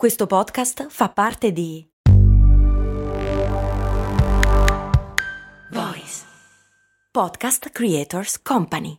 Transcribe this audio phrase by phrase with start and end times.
[0.00, 1.86] Questo podcast fa parte di
[5.72, 6.22] Voice
[7.10, 8.96] Podcast Creators Company.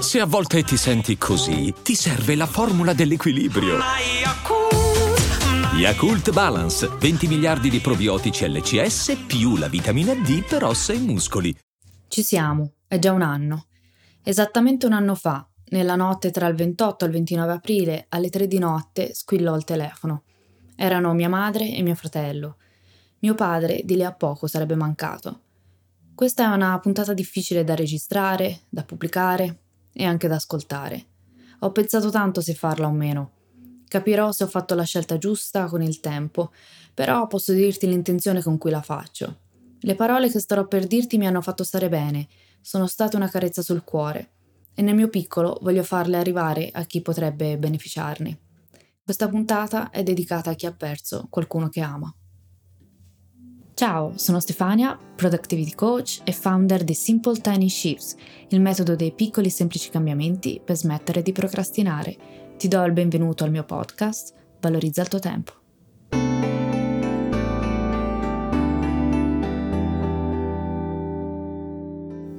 [0.00, 3.76] Se a volte ti senti così, ti serve la formula dell'equilibrio.
[5.74, 11.54] Yakult Balance, 20 miliardi di probiotici LCS più la vitamina D per ossa e muscoli.
[12.08, 13.66] Ci siamo, è già un anno.
[14.22, 18.46] Esattamente un anno fa, nella notte tra il 28 e il 29 aprile, alle 3
[18.46, 20.22] di notte, squillò il telefono.
[20.76, 22.56] Erano mia madre e mio fratello.
[23.20, 25.40] Mio padre di lì a poco sarebbe mancato.
[26.14, 29.60] Questa è una puntata difficile da registrare, da pubblicare
[29.92, 31.06] e anche da ascoltare.
[31.60, 33.30] Ho pensato tanto se farla o meno.
[33.88, 36.52] Capirò se ho fatto la scelta giusta con il tempo,
[36.92, 39.38] però posso dirti l'intenzione con cui la faccio.
[39.80, 42.28] Le parole che starò per dirti mi hanno fatto stare bene,
[42.60, 44.32] sono state una carezza sul cuore
[44.74, 48.38] e nel mio piccolo voglio farle arrivare a chi potrebbe beneficiarne.
[49.04, 52.14] Questa puntata è dedicata a chi ha perso qualcuno che ama.
[53.74, 58.14] Ciao, sono Stefania, Productivity Coach e founder di Simple Tiny Shifts,
[58.48, 62.16] il metodo dei piccoli e semplici cambiamenti per smettere di procrastinare.
[62.56, 65.61] Ti do il benvenuto al mio podcast, Valorizza il tuo tempo.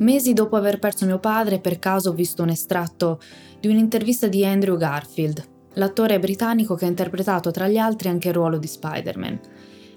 [0.03, 3.21] Mesi dopo aver perso mio padre, per caso ho visto un estratto
[3.57, 5.41] di un'intervista di Andrew Garfield,
[5.75, 9.39] l'attore britannico che ha interpretato tra gli altri anche il ruolo di Spider-Man.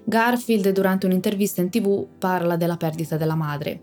[0.05, 3.81] Garfield durante un'intervista in tv parla della perdita della madre.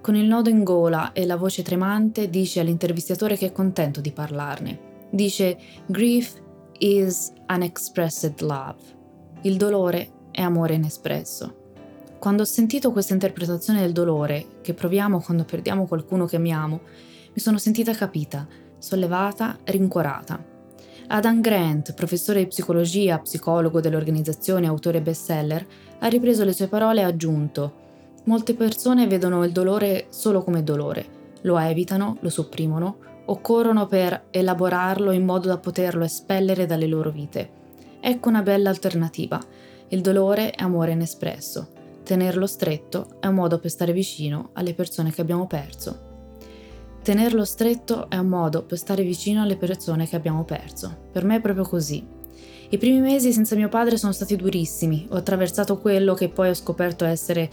[0.00, 4.10] Con il nodo in gola e la voce tremante dice all'intervistatore che è contento di
[4.10, 4.80] parlarne.
[5.10, 6.32] Dice Grief
[6.78, 8.78] is unexpressed love.
[9.42, 11.67] Il dolore è amore inespresso.
[12.18, 16.80] Quando ho sentito questa interpretazione del dolore che proviamo quando perdiamo qualcuno che amiamo,
[17.32, 18.44] mi sono sentita capita,
[18.76, 20.44] sollevata rincuorata.
[21.06, 25.64] Adam Grant, professore di psicologia, psicologo dell'organizzazione e autore bestseller,
[26.00, 27.86] ha ripreso le sue parole e ha aggiunto
[28.24, 31.06] Molte persone vedono il dolore solo come dolore,
[31.42, 32.96] lo evitano, lo sopprimono
[33.26, 37.50] o corrono per elaborarlo in modo da poterlo espellere dalle loro vite.
[38.00, 39.40] Ecco una bella alternativa.
[39.88, 41.77] Il dolore è amore inespresso
[42.08, 46.38] Tenerlo stretto è un modo per stare vicino alle persone che abbiamo perso.
[47.02, 50.90] Tenerlo stretto è un modo per stare vicino alle persone che abbiamo perso.
[51.12, 52.02] Per me è proprio così.
[52.70, 55.06] I primi mesi senza mio padre sono stati durissimi.
[55.10, 57.50] Ho attraversato quello che poi ho scoperto essere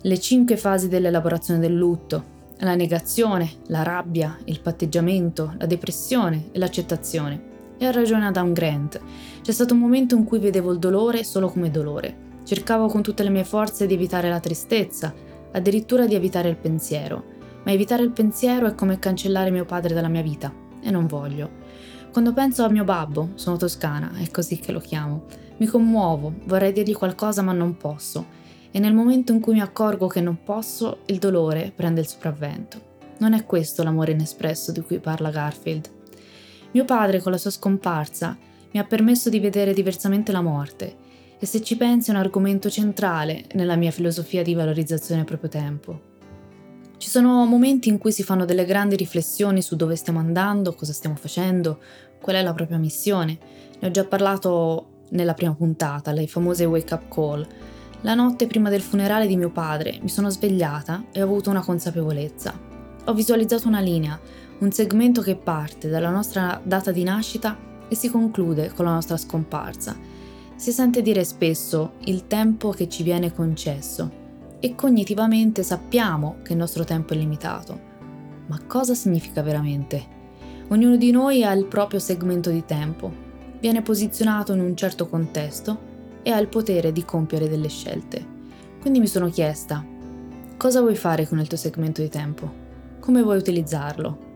[0.00, 2.22] le cinque fasi dell'elaborazione del lutto.
[2.58, 7.42] La negazione, la rabbia, il patteggiamento, la depressione e l'accettazione.
[7.78, 9.00] E ha ragione Adam Grant.
[9.42, 13.22] C'è stato un momento in cui vedevo il dolore solo come dolore Cercavo con tutte
[13.22, 15.12] le mie forze di evitare la tristezza,
[15.52, 17.22] addirittura di evitare il pensiero.
[17.62, 20.50] Ma evitare il pensiero è come cancellare mio padre dalla mia vita,
[20.80, 21.50] e non voglio.
[22.10, 25.24] Quando penso a mio babbo, sono toscana, è così che lo chiamo,
[25.58, 28.24] mi commuovo, vorrei dirgli qualcosa ma non posso.
[28.70, 32.80] E nel momento in cui mi accorgo che non posso, il dolore prende il sopravvento.
[33.18, 35.90] Non è questo l'amore inespresso di cui parla Garfield.
[36.70, 38.38] Mio padre, con la sua scomparsa,
[38.70, 41.06] mi ha permesso di vedere diversamente la morte
[41.40, 46.00] e se ci pensi è un argomento centrale nella mia filosofia di valorizzazione proprio tempo.
[46.96, 50.92] Ci sono momenti in cui si fanno delle grandi riflessioni su dove stiamo andando, cosa
[50.92, 51.78] stiamo facendo,
[52.20, 53.38] qual è la propria missione.
[53.78, 57.46] Ne ho già parlato nella prima puntata, le famose wake up call.
[58.00, 61.62] La notte prima del funerale di mio padre mi sono svegliata e ho avuto una
[61.62, 62.58] consapevolezza.
[63.04, 64.18] Ho visualizzato una linea,
[64.58, 67.56] un segmento che parte dalla nostra data di nascita
[67.86, 70.07] e si conclude con la nostra scomparsa
[70.58, 74.10] si sente dire spesso il tempo che ci viene concesso
[74.58, 77.78] e cognitivamente sappiamo che il nostro tempo è limitato.
[78.46, 80.16] Ma cosa significa veramente?
[80.70, 83.12] Ognuno di noi ha il proprio segmento di tempo,
[83.60, 85.78] viene posizionato in un certo contesto
[86.24, 88.26] e ha il potere di compiere delle scelte.
[88.80, 89.84] Quindi mi sono chiesta,
[90.56, 92.52] cosa vuoi fare con il tuo segmento di tempo?
[92.98, 94.26] Come vuoi utilizzarlo?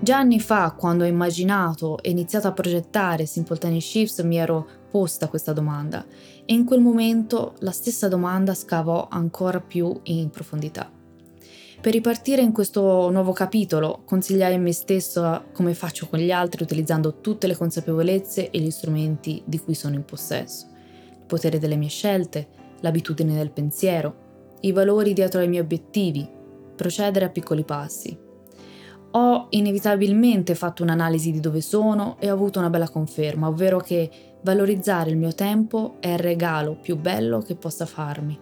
[0.00, 4.82] Già anni fa, quando ho immaginato e iniziato a progettare Simple Tiny Shifts, mi ero
[4.94, 6.06] posta questa domanda
[6.44, 10.88] e in quel momento la stessa domanda scavò ancora più in profondità.
[11.80, 16.62] Per ripartire in questo nuovo capitolo, consigliai a me stesso come faccio con gli altri
[16.62, 20.68] utilizzando tutte le consapevolezze e gli strumenti di cui sono in possesso.
[21.10, 22.46] Il potere delle mie scelte,
[22.78, 26.24] l'abitudine del pensiero, i valori dietro ai miei obiettivi,
[26.76, 28.23] procedere a piccoli passi.
[29.16, 34.34] Ho inevitabilmente fatto un'analisi di dove sono e ho avuto una bella conferma, ovvero che
[34.44, 38.38] Valorizzare il mio tempo è il regalo più bello che possa farmi.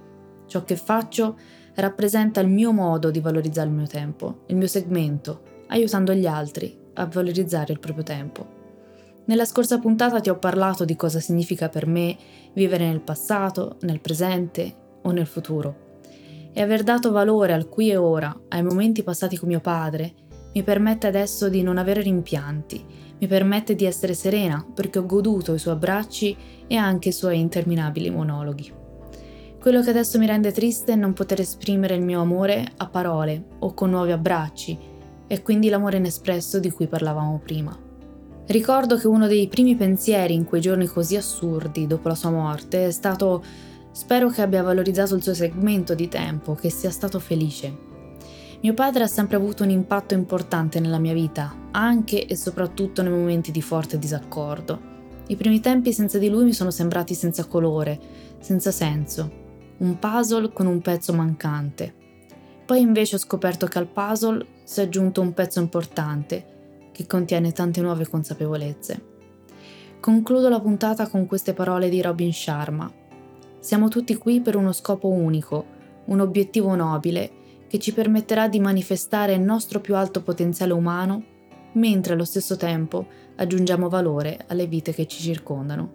[0.48, 1.38] Ciò che faccio
[1.76, 6.76] rappresenta il mio modo di valorizzare il mio tempo, il mio segmento, aiutando gli altri
[6.94, 8.46] a valorizzare il proprio tempo.
[9.26, 12.16] Nella scorsa puntata ti ho parlato di cosa significa per me
[12.52, 16.00] vivere nel passato, nel presente o nel futuro.
[16.52, 20.14] E aver dato valore al qui e ora, ai momenti passati con mio padre,
[20.52, 22.84] mi permette adesso di non avere rimpianti,
[23.18, 27.38] mi permette di essere serena perché ho goduto i suoi abbracci e anche i suoi
[27.38, 28.72] interminabili monologhi.
[29.60, 33.44] Quello che adesso mi rende triste è non poter esprimere il mio amore a parole
[33.60, 34.76] o con nuovi abbracci,
[35.28, 37.74] e quindi l'amore inespresso di cui parlavamo prima.
[38.48, 42.88] Ricordo che uno dei primi pensieri in quei giorni così assurdi dopo la sua morte
[42.88, 43.42] è stato
[43.92, 47.90] spero che abbia valorizzato il suo segmento di tempo, che sia stato felice.
[48.62, 53.10] Mio padre ha sempre avuto un impatto importante nella mia vita, anche e soprattutto nei
[53.10, 54.80] momenti di forte disaccordo.
[55.26, 57.98] I primi tempi senza di lui mi sono sembrati senza colore,
[58.38, 59.30] senza senso,
[59.78, 61.92] un puzzle con un pezzo mancante.
[62.64, 67.50] Poi invece ho scoperto che al puzzle si è aggiunto un pezzo importante, che contiene
[67.50, 69.06] tante nuove consapevolezze.
[69.98, 72.88] Concludo la puntata con queste parole di Robin Sharma.
[73.58, 75.64] Siamo tutti qui per uno scopo unico,
[76.04, 77.40] un obiettivo nobile
[77.72, 81.24] che ci permetterà di manifestare il nostro più alto potenziale umano,
[81.72, 85.94] mentre allo stesso tempo aggiungiamo valore alle vite che ci circondano.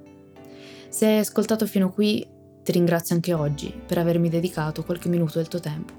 [0.89, 2.27] Se hai ascoltato fino qui,
[2.63, 5.93] ti ringrazio anche oggi per avermi dedicato qualche minuto del tuo tempo.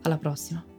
[0.00, 0.69] Alla prossima.